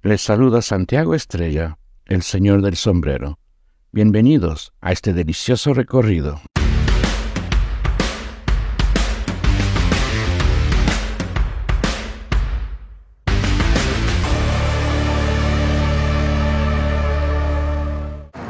Les 0.00 0.20
saluda 0.20 0.62
Santiago 0.62 1.12
Estrella, 1.12 1.76
el 2.06 2.22
señor 2.22 2.62
del 2.62 2.76
sombrero. 2.76 3.40
Bienvenidos 3.90 4.72
a 4.80 4.92
este 4.92 5.12
delicioso 5.12 5.74
recorrido. 5.74 6.40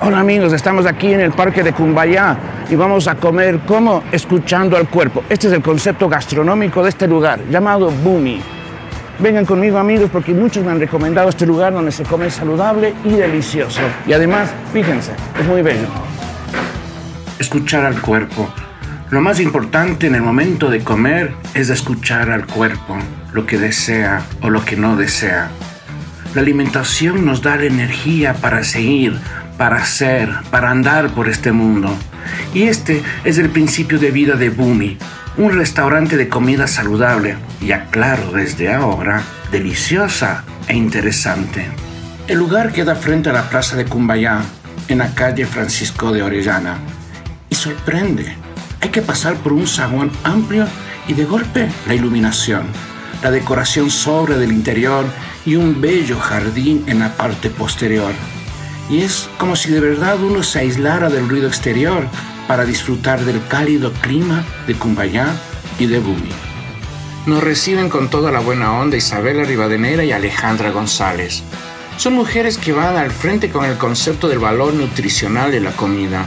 Hola 0.02 0.20
amigos, 0.20 0.52
estamos 0.52 0.84
aquí 0.84 1.14
en 1.14 1.20
el 1.20 1.32
parque 1.32 1.62
de 1.62 1.72
Cumbayá 1.72 2.66
y 2.68 2.74
vamos 2.74 3.08
a 3.08 3.14
comer 3.14 3.60
como 3.60 4.04
escuchando 4.12 4.76
al 4.76 4.90
cuerpo. 4.90 5.24
Este 5.30 5.46
es 5.46 5.54
el 5.54 5.62
concepto 5.62 6.10
gastronómico 6.10 6.82
de 6.82 6.90
este 6.90 7.08
lugar, 7.08 7.40
llamado 7.48 7.90
Bumi. 7.90 8.57
Vengan 9.20 9.44
conmigo 9.44 9.78
amigos 9.78 10.10
porque 10.12 10.32
muchos 10.32 10.64
me 10.64 10.70
han 10.70 10.78
recomendado 10.78 11.28
este 11.28 11.44
lugar 11.44 11.72
donde 11.72 11.90
se 11.90 12.04
come 12.04 12.30
saludable 12.30 12.94
y 13.04 13.10
delicioso. 13.10 13.80
Y 14.06 14.12
además, 14.12 14.50
fíjense, 14.72 15.10
es 15.38 15.46
muy 15.46 15.60
bello. 15.60 15.88
Escuchar 17.40 17.84
al 17.84 18.00
cuerpo. 18.00 18.48
Lo 19.10 19.20
más 19.20 19.40
importante 19.40 20.06
en 20.06 20.14
el 20.14 20.22
momento 20.22 20.70
de 20.70 20.84
comer 20.84 21.34
es 21.54 21.68
escuchar 21.68 22.30
al 22.30 22.46
cuerpo, 22.46 22.96
lo 23.32 23.44
que 23.44 23.58
desea 23.58 24.22
o 24.40 24.50
lo 24.50 24.64
que 24.64 24.76
no 24.76 24.96
desea. 24.96 25.48
La 26.34 26.42
alimentación 26.42 27.24
nos 27.24 27.42
da 27.42 27.56
la 27.56 27.64
energía 27.64 28.34
para 28.34 28.62
seguir, 28.62 29.18
para 29.56 29.84
ser, 29.84 30.30
para 30.52 30.70
andar 30.70 31.10
por 31.10 31.28
este 31.28 31.50
mundo. 31.50 31.92
Y 32.54 32.64
este 32.64 33.02
es 33.24 33.38
el 33.38 33.50
principio 33.50 33.98
de 33.98 34.12
vida 34.12 34.36
de 34.36 34.50
Bumi, 34.50 34.96
un 35.38 35.52
restaurante 35.52 36.16
de 36.16 36.28
comida 36.28 36.66
saludable 36.66 37.36
y 37.60 37.70
aclaro 37.70 38.32
desde 38.32 38.74
ahora, 38.74 39.22
deliciosa 39.52 40.42
e 40.66 40.74
interesante. 40.74 41.64
El 42.26 42.38
lugar 42.38 42.72
queda 42.72 42.96
frente 42.96 43.30
a 43.30 43.32
la 43.32 43.48
plaza 43.48 43.76
de 43.76 43.84
Cumbayá, 43.84 44.42
en 44.88 44.98
la 44.98 45.14
calle 45.14 45.46
Francisco 45.46 46.10
de 46.10 46.22
Orellana, 46.24 46.78
y 47.48 47.54
sorprende. 47.54 48.34
Hay 48.80 48.88
que 48.88 49.00
pasar 49.00 49.36
por 49.36 49.52
un 49.52 49.68
saguán 49.68 50.10
amplio 50.24 50.66
y 51.06 51.14
de 51.14 51.24
golpe 51.24 51.68
la 51.86 51.94
iluminación, 51.94 52.66
la 53.22 53.30
decoración 53.30 53.90
sobre 53.90 54.38
del 54.38 54.50
interior 54.50 55.06
y 55.46 55.54
un 55.54 55.80
bello 55.80 56.18
jardín 56.18 56.82
en 56.88 56.98
la 56.98 57.12
parte 57.16 57.48
posterior. 57.48 58.12
Y 58.90 59.02
es 59.02 59.28
como 59.38 59.54
si 59.54 59.70
de 59.70 59.80
verdad 59.80 60.20
uno 60.20 60.42
se 60.42 60.58
aislara 60.58 61.10
del 61.10 61.28
ruido 61.28 61.46
exterior 61.46 62.08
para 62.48 62.64
disfrutar 62.64 63.20
del 63.20 63.46
cálido 63.46 63.92
clima 63.92 64.44
de 64.66 64.74
Cumbayá 64.74 65.36
y 65.78 65.86
de 65.86 66.00
Bumi. 66.00 66.32
Nos 67.26 67.44
reciben 67.44 67.90
con 67.90 68.08
toda 68.08 68.32
la 68.32 68.40
buena 68.40 68.72
onda 68.72 68.96
Isabela 68.96 69.44
Rivadeneira 69.44 70.02
y 70.02 70.12
Alejandra 70.12 70.70
González. 70.70 71.42
Son 71.98 72.14
mujeres 72.14 72.56
que 72.56 72.72
van 72.72 72.96
al 72.96 73.10
frente 73.10 73.50
con 73.50 73.66
el 73.66 73.76
concepto 73.76 74.28
del 74.28 74.38
valor 74.38 74.72
nutricional 74.72 75.52
de 75.52 75.60
la 75.60 75.72
comida, 75.72 76.24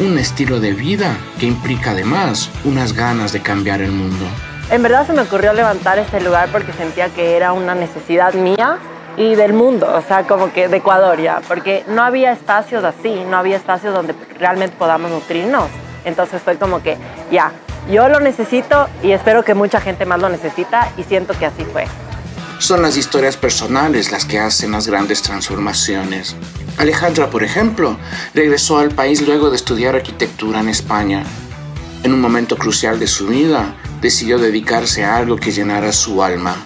un 0.00 0.16
estilo 0.16 0.58
de 0.58 0.72
vida 0.72 1.18
que 1.38 1.46
implica 1.46 1.90
además 1.90 2.50
unas 2.64 2.94
ganas 2.94 3.32
de 3.32 3.42
cambiar 3.42 3.82
el 3.82 3.92
mundo. 3.92 4.24
En 4.70 4.82
verdad 4.82 5.06
se 5.06 5.12
me 5.12 5.22
ocurrió 5.22 5.52
levantar 5.52 5.98
este 5.98 6.20
lugar 6.20 6.50
porque 6.50 6.72
sentía 6.72 7.08
que 7.10 7.36
era 7.36 7.52
una 7.52 7.74
necesidad 7.74 8.32
mía 8.34 8.78
y 9.16 9.34
del 9.34 9.52
mundo, 9.52 9.92
o 9.96 10.02
sea, 10.02 10.26
como 10.26 10.52
que 10.52 10.68
de 10.68 10.76
Ecuador 10.76 11.20
ya, 11.20 11.40
porque 11.48 11.84
no 11.88 12.02
había 12.02 12.32
espacios 12.32 12.84
así, 12.84 13.24
no 13.28 13.36
había 13.36 13.56
espacios 13.56 13.92
donde 13.92 14.14
realmente 14.38 14.76
podamos 14.78 15.10
nutrirnos. 15.10 15.68
Entonces 16.04 16.40
fue 16.42 16.56
como 16.56 16.82
que, 16.82 16.96
ya, 17.30 17.52
yo 17.90 18.08
lo 18.08 18.20
necesito 18.20 18.88
y 19.02 19.12
espero 19.12 19.44
que 19.44 19.54
mucha 19.54 19.80
gente 19.80 20.06
más 20.06 20.20
lo 20.20 20.28
necesita 20.28 20.92
y 20.96 21.02
siento 21.02 21.36
que 21.38 21.46
así 21.46 21.64
fue. 21.64 21.86
Son 22.58 22.82
las 22.82 22.96
historias 22.96 23.36
personales 23.36 24.10
las 24.10 24.24
que 24.24 24.38
hacen 24.38 24.72
las 24.72 24.86
grandes 24.86 25.22
transformaciones. 25.22 26.36
Alejandra, 26.76 27.30
por 27.30 27.42
ejemplo, 27.42 27.96
regresó 28.34 28.78
al 28.78 28.90
país 28.90 29.26
luego 29.26 29.50
de 29.50 29.56
estudiar 29.56 29.96
arquitectura 29.96 30.60
en 30.60 30.68
España. 30.68 31.24
En 32.02 32.12
un 32.12 32.20
momento 32.20 32.56
crucial 32.56 33.00
de 33.00 33.06
su 33.06 33.28
vida, 33.28 33.74
decidió 34.00 34.38
dedicarse 34.38 35.04
a 35.04 35.16
algo 35.16 35.36
que 35.36 35.50
llenara 35.50 35.92
su 35.92 36.22
alma 36.22 36.56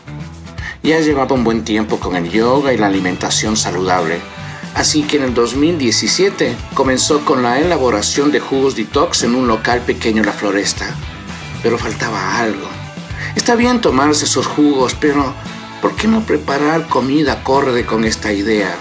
ya 0.83 1.01
llevaba 1.01 1.35
un 1.35 1.45
buen 1.45 1.65
tiempo 1.65 2.01
con 2.01 2.17
el 2.17 2.29
yoga 2.29 2.73
y 2.73 2.77
la 2.77 2.87
alimentación 2.87 3.57
saludable, 3.57 4.19
así 4.75 5.03
que 5.03 5.19
en 5.19 5.25
el 5.25 5.35
2017 5.35 6.57
comenzó 6.75 7.25
con 7.25 7.43
la 7.43 7.61
elaboración 7.61 8.33
de 8.33 8.41
jugos 8.41 8.75
detox 8.75 9.23
en 9.23 9.37
un 9.37 9.47
local 9.47 9.83
pequeño 9.83 10.21
en 10.21 10.27
la 10.27 10.33
floresta. 10.33 10.87
Pero 11.63 11.79
faltaba 11.79 12.39
algo. 12.39 12.67
Está 13.37 13.55
bien 13.55 13.81
tomarse 13.81 14.25
esos 14.25 14.47
jugos, 14.47 14.97
pero 14.99 15.33
¿por 15.81 15.95
qué 15.95 16.09
no 16.09 16.23
preparar 16.23 16.89
comida 16.89 17.35
acorde 17.35 17.87
con 17.87 18.05
esta 18.05 18.33
idea? 18.33 18.75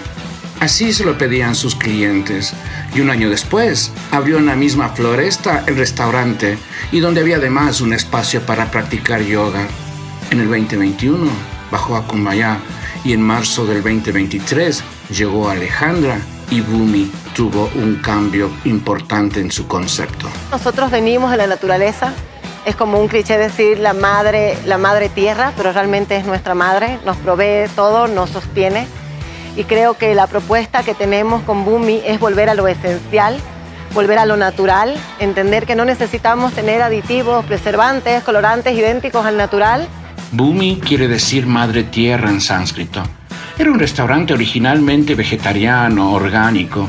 Así 0.58 0.92
se 0.92 1.04
lo 1.04 1.16
pedían 1.16 1.54
sus 1.54 1.76
clientes. 1.76 2.52
Y 2.94 3.00
un 3.00 3.10
año 3.10 3.30
después 3.30 3.92
abrió 4.10 4.38
en 4.38 4.46
la 4.46 4.56
misma 4.56 4.90
floresta 4.90 5.64
el 5.66 5.76
restaurante 5.76 6.58
y 6.90 7.00
donde 7.00 7.20
había 7.20 7.36
además 7.36 7.80
un 7.80 7.92
espacio 7.92 8.42
para 8.42 8.70
practicar 8.70 9.22
yoga. 9.22 9.66
En 10.30 10.40
el 10.40 10.48
2021 10.48 11.51
bajó 11.72 11.96
a 11.96 12.06
Cumbayá 12.06 12.58
y 13.02 13.14
en 13.14 13.22
marzo 13.22 13.64
del 13.66 13.82
2023 13.82 14.84
llegó 15.10 15.48
Alejandra 15.48 16.18
y 16.50 16.60
Bumi 16.60 17.10
tuvo 17.34 17.70
un 17.74 17.96
cambio 17.96 18.50
importante 18.64 19.40
en 19.40 19.50
su 19.50 19.66
concepto. 19.66 20.28
Nosotros 20.50 20.90
venimos 20.90 21.30
de 21.30 21.38
la 21.38 21.46
naturaleza, 21.46 22.12
es 22.66 22.76
como 22.76 23.00
un 23.00 23.08
cliché 23.08 23.38
decir 23.38 23.78
la 23.78 23.94
madre, 23.94 24.58
la 24.66 24.76
madre 24.76 25.08
tierra, 25.08 25.52
pero 25.56 25.72
realmente 25.72 26.14
es 26.16 26.26
nuestra 26.26 26.54
madre, 26.54 26.98
nos 27.06 27.16
provee 27.16 27.68
todo, 27.74 28.06
nos 28.06 28.30
sostiene. 28.30 28.86
Y 29.56 29.64
creo 29.64 29.94
que 29.94 30.14
la 30.14 30.26
propuesta 30.26 30.82
que 30.82 30.94
tenemos 30.94 31.42
con 31.42 31.64
Bumi 31.64 32.02
es 32.04 32.20
volver 32.20 32.50
a 32.50 32.54
lo 32.54 32.68
esencial, 32.68 33.38
volver 33.94 34.18
a 34.18 34.26
lo 34.26 34.36
natural, 34.36 34.94
entender 35.20 35.64
que 35.66 35.74
no 35.74 35.86
necesitamos 35.86 36.52
tener 36.52 36.82
aditivos, 36.82 37.44
preservantes, 37.46 38.22
colorantes 38.22 38.76
idénticos 38.76 39.24
al 39.24 39.38
natural, 39.38 39.88
Bumi 40.32 40.80
quiere 40.82 41.08
decir 41.08 41.46
madre 41.46 41.84
tierra 41.84 42.30
en 42.30 42.40
sánscrito. 42.40 43.02
Era 43.58 43.70
un 43.70 43.78
restaurante 43.78 44.32
originalmente 44.32 45.14
vegetariano, 45.14 46.12
orgánico, 46.12 46.88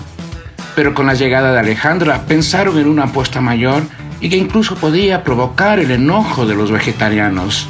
pero 0.77 0.93
con 0.93 1.07
la 1.07 1.13
llegada 1.13 1.51
de 1.51 1.59
Alejandra 1.59 2.25
pensaron 2.25 2.77
en 2.79 2.87
una 2.87 3.03
apuesta 3.03 3.41
mayor 3.41 3.83
y 4.21 4.29
que 4.29 4.37
incluso 4.37 4.75
podía 4.75 5.25
provocar 5.25 5.79
el 5.79 5.91
enojo 5.91 6.45
de 6.45 6.55
los 6.55 6.71
vegetarianos. 6.71 7.67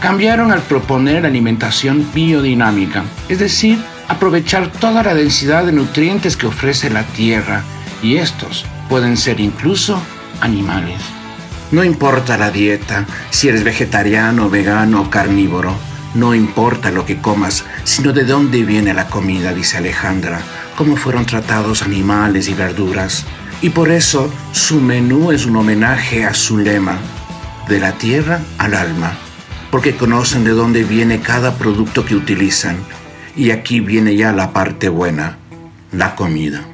Cambiaron 0.00 0.50
al 0.50 0.62
proponer 0.62 1.24
alimentación 1.24 2.04
biodinámica, 2.12 3.04
es 3.28 3.38
decir, 3.38 3.78
aprovechar 4.08 4.72
toda 4.72 5.04
la 5.04 5.14
densidad 5.14 5.64
de 5.64 5.72
nutrientes 5.72 6.36
que 6.36 6.48
ofrece 6.48 6.90
la 6.90 7.04
tierra, 7.04 7.62
y 8.02 8.16
estos 8.16 8.64
pueden 8.88 9.16
ser 9.16 9.38
incluso 9.38 10.02
animales. 10.40 11.15
No 11.72 11.82
importa 11.82 12.38
la 12.38 12.52
dieta, 12.52 13.06
si 13.30 13.48
eres 13.48 13.64
vegetariano, 13.64 14.48
vegano 14.48 15.02
o 15.02 15.10
carnívoro. 15.10 15.74
No 16.14 16.32
importa 16.32 16.92
lo 16.92 17.04
que 17.04 17.20
comas, 17.20 17.64
sino 17.82 18.12
de 18.12 18.24
dónde 18.24 18.62
viene 18.62 18.94
la 18.94 19.08
comida, 19.08 19.52
dice 19.52 19.78
Alejandra, 19.78 20.38
cómo 20.76 20.96
fueron 20.96 21.26
tratados 21.26 21.82
animales 21.82 22.48
y 22.48 22.54
verduras. 22.54 23.26
Y 23.62 23.70
por 23.70 23.90
eso 23.90 24.32
su 24.52 24.80
menú 24.80 25.32
es 25.32 25.44
un 25.44 25.56
homenaje 25.56 26.24
a 26.24 26.34
su 26.34 26.58
lema, 26.58 26.98
de 27.68 27.80
la 27.80 27.92
tierra 27.92 28.40
al 28.58 28.74
alma, 28.74 29.14
porque 29.72 29.96
conocen 29.96 30.44
de 30.44 30.50
dónde 30.50 30.84
viene 30.84 31.20
cada 31.20 31.54
producto 31.54 32.04
que 32.04 32.14
utilizan. 32.14 32.76
Y 33.34 33.50
aquí 33.50 33.80
viene 33.80 34.14
ya 34.14 34.32
la 34.32 34.52
parte 34.52 34.88
buena, 34.88 35.36
la 35.90 36.14
comida. 36.14 36.64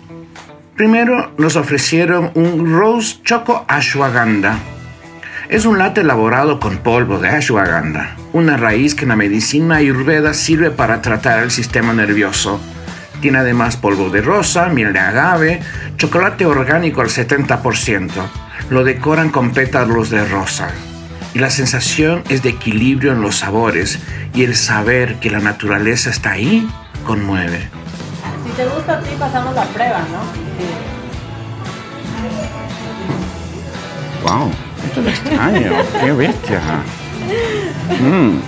Primero 0.76 1.32
nos 1.38 1.56
ofrecieron 1.56 2.30
un 2.34 2.70
Rose 2.70 3.16
Choco 3.24 3.64
Ashwagandha 3.66 4.58
es 5.52 5.66
un 5.66 5.76
latte 5.78 6.00
elaborado 6.00 6.58
con 6.58 6.78
polvo 6.78 7.18
de 7.18 7.28
ashwagandha, 7.28 8.16
una 8.32 8.56
raíz 8.56 8.94
que 8.94 9.02
en 9.02 9.10
la 9.10 9.16
medicina 9.16 9.76
ayurveda 9.76 10.32
sirve 10.32 10.70
para 10.70 11.02
tratar 11.02 11.42
el 11.42 11.50
sistema 11.50 11.92
nervioso. 11.92 12.58
Tiene 13.20 13.36
además 13.36 13.76
polvo 13.76 14.08
de 14.08 14.22
rosa, 14.22 14.70
miel 14.70 14.94
de 14.94 15.00
agave, 15.00 15.60
chocolate 15.98 16.46
orgánico 16.46 17.02
al 17.02 17.08
70%. 17.08 18.10
Lo 18.70 18.82
decoran 18.82 19.28
con 19.28 19.52
pétalos 19.52 20.08
de 20.08 20.24
rosa. 20.24 20.70
Y 21.34 21.38
la 21.38 21.50
sensación 21.50 22.22
es 22.30 22.42
de 22.42 22.48
equilibrio 22.48 23.12
en 23.12 23.20
los 23.20 23.36
sabores 23.36 23.98
y 24.32 24.44
el 24.44 24.56
saber 24.56 25.16
que 25.16 25.28
la 25.28 25.40
naturaleza 25.40 26.08
está 26.08 26.30
ahí 26.30 26.66
conmueve. 27.04 27.68
Si 28.46 28.52
te 28.56 28.66
gusta 28.68 28.96
a 28.96 29.00
ti, 29.02 29.10
pasamos 29.18 29.54
la 29.54 29.64
prueba, 29.64 29.98
¿no? 30.10 30.22
Wow. 34.26 34.71
Esto 34.86 35.00
es 35.00 35.06
extraño, 35.08 35.72
qué 36.00 36.12
bestia. 36.12 36.60
Mm. 38.00 38.40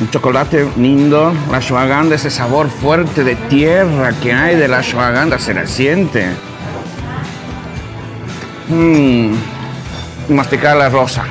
Un 0.00 0.10
chocolate 0.10 0.68
lindo, 0.76 1.32
la 1.50 1.58
ashwagandha, 1.58 2.16
ese 2.16 2.30
sabor 2.30 2.68
fuerte 2.68 3.24
de 3.24 3.34
tierra 3.34 4.12
que 4.22 4.32
hay 4.32 4.56
de 4.56 4.68
la 4.68 4.78
ashwagandha, 4.78 5.38
se 5.38 5.54
la 5.54 5.66
siente. 5.66 6.26
Mm. 8.68 9.34
Y 10.28 10.32
masticar 10.32 10.76
la 10.76 10.88
rosa. 10.88 11.24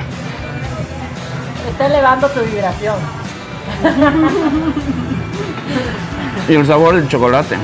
Está 1.70 1.86
elevando 1.86 2.28
tu 2.28 2.40
vibración. 2.40 2.96
Y 6.48 6.54
el 6.54 6.66
sabor 6.66 6.94
del 6.94 7.08
chocolate, 7.08 7.56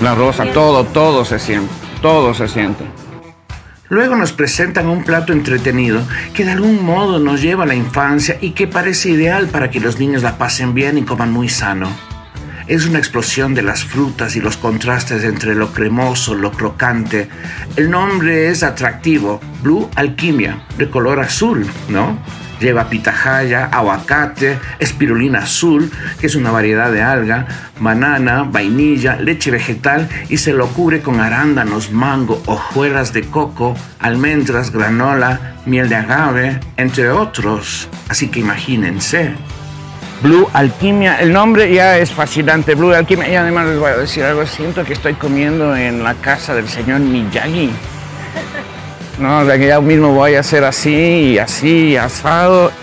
la 0.00 0.14
rosa, 0.14 0.46
todo, 0.52 0.84
todo 0.84 1.24
se 1.24 1.38
siente, 1.38 1.72
todo 2.00 2.32
se 2.32 2.48
siente. 2.48 2.84
Luego 3.90 4.14
nos 4.14 4.32
presentan 4.32 4.88
un 4.88 5.02
plato 5.02 5.32
entretenido 5.32 6.00
que 6.32 6.44
de 6.44 6.52
algún 6.52 6.84
modo 6.84 7.18
nos 7.18 7.42
lleva 7.42 7.64
a 7.64 7.66
la 7.66 7.74
infancia 7.74 8.38
y 8.40 8.52
que 8.52 8.68
parece 8.68 9.10
ideal 9.10 9.48
para 9.48 9.68
que 9.68 9.80
los 9.80 9.98
niños 9.98 10.22
la 10.22 10.38
pasen 10.38 10.74
bien 10.74 10.96
y 10.96 11.02
coman 11.02 11.32
muy 11.32 11.48
sano. 11.48 11.88
Es 12.68 12.86
una 12.86 13.00
explosión 13.00 13.52
de 13.52 13.62
las 13.62 13.82
frutas 13.82 14.36
y 14.36 14.40
los 14.40 14.56
contrastes 14.56 15.24
entre 15.24 15.56
lo 15.56 15.72
cremoso, 15.72 16.36
lo 16.36 16.52
crocante. 16.52 17.28
El 17.74 17.90
nombre 17.90 18.48
es 18.48 18.62
atractivo, 18.62 19.40
Blue 19.60 19.90
Alquimia, 19.96 20.62
de 20.78 20.88
color 20.88 21.18
azul, 21.18 21.66
¿no? 21.88 22.16
Lleva 22.60 22.88
pitahaya, 22.88 23.66
aguacate, 23.72 24.58
espirulina 24.78 25.40
azul, 25.40 25.90
que 26.20 26.26
es 26.26 26.34
una 26.34 26.50
variedad 26.50 26.92
de 26.92 27.02
alga, 27.02 27.46
banana, 27.80 28.42
vainilla, 28.42 29.16
leche 29.16 29.50
vegetal 29.50 30.08
y 30.28 30.36
se 30.36 30.52
lo 30.52 30.68
cubre 30.68 31.00
con 31.00 31.20
arándanos, 31.20 31.90
mango, 31.90 32.42
hojuelas 32.46 33.12
de 33.12 33.22
coco, 33.22 33.74
almendras, 33.98 34.70
granola, 34.70 35.56
miel 35.66 35.88
de 35.88 35.96
agave, 35.96 36.60
entre 36.76 37.10
otros. 37.10 37.88
Así 38.08 38.28
que 38.28 38.40
imagínense. 38.40 39.34
Blue 40.22 40.46
Alquimia, 40.52 41.18
el 41.20 41.32
nombre 41.32 41.72
ya 41.72 41.96
es 41.96 42.10
fascinante, 42.10 42.74
Blue 42.74 42.92
Alquimia, 42.92 43.26
y 43.30 43.36
además 43.36 43.68
les 43.68 43.78
voy 43.78 43.90
a 43.90 43.96
decir 43.96 44.22
algo, 44.22 44.44
siento 44.44 44.84
que 44.84 44.92
estoy 44.92 45.14
comiendo 45.14 45.74
en 45.74 46.04
la 46.04 46.12
casa 46.14 46.54
del 46.54 46.68
señor 46.68 47.00
Miyagi. 47.00 47.70
No, 49.20 49.44
sea 49.44 49.58
que 49.58 49.66
ya 49.66 49.80
mismo 49.82 50.14
voy 50.14 50.34
a 50.34 50.40
hacer 50.40 50.64
así 50.64 51.38
así, 51.38 51.94
asado. 51.94 52.72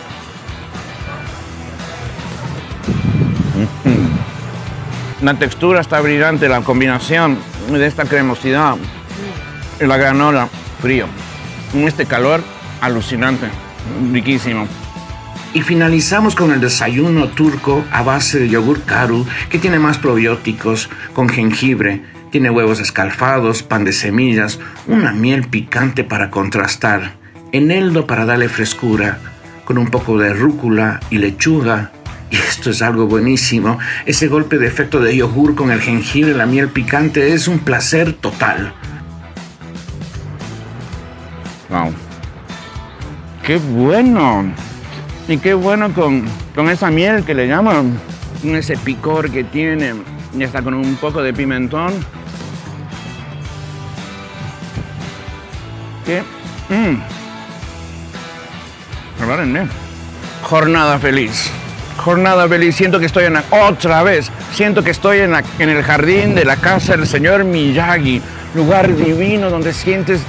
La 5.22 5.34
textura 5.34 5.82
está 5.82 6.00
brillante, 6.00 6.48
la 6.48 6.62
combinación 6.62 7.40
de 7.72 7.88
esta 7.88 8.06
cremosidad 8.06 8.76
y 9.82 9.86
la 9.86 9.98
granola, 9.98 10.48
frío. 10.80 11.08
Este 11.74 12.06
calor, 12.06 12.44
alucinante, 12.82 13.48
riquísimo. 14.14 14.68
Y 15.56 15.64
finalizamos 15.64 16.36
con 16.36 16.52
el 16.52 16.62
desayuno 16.62 17.30
turco 17.30 17.84
a 17.92 18.04
base 18.04 18.38
de 18.42 18.50
yogur 18.50 18.84
karu, 18.84 19.26
que 19.50 19.58
tiene 19.58 19.80
más 19.80 19.98
probióticos, 19.98 20.88
con 21.14 21.30
jengibre, 21.30 22.04
tiene 22.32 22.50
huevos 22.50 22.80
escalfados, 22.80 23.64
pan 23.64 23.84
de 23.84 23.94
semillas, 23.94 24.60
una 24.88 25.14
miel 25.14 25.48
picante 25.48 26.04
para 26.04 26.30
contrastar, 26.30 27.14
eneldo 27.52 28.08
para 28.08 28.26
darle 28.26 28.50
frescura, 28.50 29.20
con 29.66 29.78
un 29.78 29.88
poco 29.88 30.18
de 30.18 30.34
rúcula 30.34 31.00
y 31.10 31.18
lechuga. 31.18 31.92
Y 32.30 32.36
esto 32.36 32.72
es 32.72 32.82
algo 32.82 33.08
buenísimo. 33.08 33.80
Ese 34.06 34.28
golpe 34.28 34.58
de 34.58 34.68
efecto 34.68 35.00
de 35.00 35.16
yogur 35.16 35.56
con 35.56 35.72
el 35.72 35.80
jengibre 35.80 36.32
y 36.32 36.36
la 36.36 36.46
miel 36.46 36.68
picante 36.68 37.34
es 37.34 37.48
un 37.48 37.60
placer 37.60 38.14
total. 38.14 38.74
Wow. 41.70 41.94
¡Qué 43.44 43.58
bueno! 43.58 44.52
Y 45.30 45.38
qué 45.38 45.54
bueno 45.54 45.94
con, 45.94 46.26
con 46.56 46.70
esa 46.70 46.90
miel 46.90 47.24
que 47.24 47.34
le 47.34 47.48
llaman, 47.48 47.98
ese 48.44 48.78
picor 48.78 49.30
que 49.30 49.44
tiene, 49.44 49.94
y 50.38 50.44
está 50.44 50.62
con 50.62 50.74
un 50.74 50.96
poco 50.96 51.22
de 51.22 51.34
pimentón. 51.34 51.94
Mmm. 56.70 57.02
Jornada 60.44 61.00
feliz. 61.00 61.50
Jornada 61.98 62.48
feliz. 62.48 62.76
Siento 62.76 63.00
que 63.00 63.08
estoy 63.08 63.26
en 63.26 63.38
otra 63.52 64.04
vez. 64.04 64.32
Siento 64.54 64.84
que 64.84 64.92
estoy 64.92 65.20
en, 65.20 65.36
en 65.36 65.70
el 65.70 65.84
jardín 65.84 66.36
de 66.36 66.46
la 66.46 66.56
casa 66.56 66.96
del 66.96 67.08
señor 67.08 67.44
Miyagi. 67.44 68.22
Lugar 68.56 68.96
divino 68.96 69.50
donde 69.50 69.74
sientes 69.74 70.22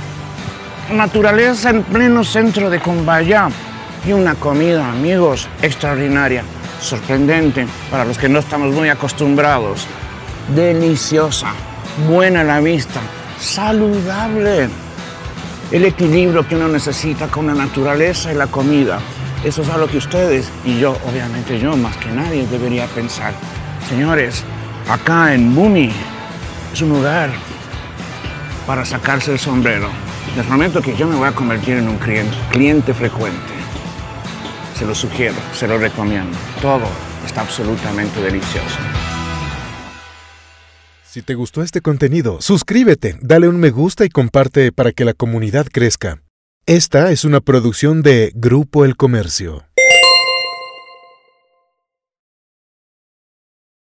naturaleza 0.90 1.70
en 1.70 1.84
pleno 1.84 2.24
centro 2.24 2.70
de 2.70 2.80
Kumbaya. 2.80 3.48
Y 4.06 4.12
una 4.12 4.34
comida, 4.34 4.88
amigos, 4.88 5.48
extraordinaria, 5.62 6.42
sorprendente 6.80 7.66
para 7.90 8.04
los 8.04 8.18
que 8.18 8.28
no 8.28 8.40
estamos 8.40 8.74
muy 8.74 8.88
acostumbrados. 8.88 9.86
Deliciosa, 10.54 11.52
buena 12.08 12.40
a 12.40 12.44
la 12.44 12.60
vista, 12.60 13.00
saludable 13.38 14.68
el 15.70 15.84
equilibrio 15.84 16.46
que 16.46 16.56
uno 16.56 16.68
necesita 16.68 17.28
con 17.28 17.46
la 17.46 17.54
naturaleza 17.54 18.32
y 18.32 18.36
la 18.36 18.46
comida. 18.46 19.00
Eso 19.44 19.62
es 19.62 19.68
algo 19.68 19.86
que 19.86 19.98
ustedes 19.98 20.50
y 20.64 20.78
yo, 20.78 20.96
obviamente 21.06 21.58
yo 21.58 21.76
más 21.76 21.96
que 21.98 22.10
nadie, 22.10 22.46
debería 22.46 22.86
pensar. 22.86 23.34
Señores, 23.88 24.44
acá 24.88 25.34
en 25.34 25.54
Bumi 25.54 25.90
es 26.72 26.82
un 26.82 26.90
lugar 26.90 27.30
para 28.66 28.84
sacarse 28.84 29.32
el 29.32 29.38
sombrero. 29.38 29.88
Les 30.36 30.46
prometo 30.46 30.80
que 30.80 30.96
yo 30.96 31.06
me 31.06 31.16
voy 31.16 31.28
a 31.28 31.32
convertir 31.32 31.76
en 31.76 31.88
un 31.88 31.98
cliente, 31.98 32.36
cliente 32.50 32.94
frecuente. 32.94 33.38
Se 34.74 34.84
lo 34.84 34.94
sugiero, 34.94 35.36
se 35.52 35.66
lo 35.66 35.78
recomiendo. 35.78 36.36
Todo 36.60 36.86
está 37.26 37.42
absolutamente 37.42 38.20
delicioso. 38.20 38.78
Si 41.10 41.22
te 41.22 41.34
gustó 41.34 41.62
este 41.62 41.80
contenido, 41.80 42.42
suscríbete, 42.42 43.16
dale 43.22 43.48
un 43.48 43.58
me 43.58 43.70
gusta 43.70 44.04
y 44.04 44.10
comparte 44.10 44.72
para 44.72 44.92
que 44.92 45.06
la 45.06 45.14
comunidad 45.14 45.66
crezca. 45.72 46.22
Esta 46.66 47.10
es 47.10 47.24
una 47.24 47.40
producción 47.40 48.02
de 48.02 48.30
Grupo 48.34 48.84
El 48.84 48.94
Comercio. 48.94 49.64